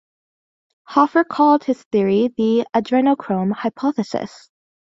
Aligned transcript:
Hoffer 0.87 1.23
called 1.23 1.63
his 1.63 1.83
theory 1.91 2.33
the 2.35 2.65
"adrenochrome 2.75 3.51
hypothesis". 3.51 4.49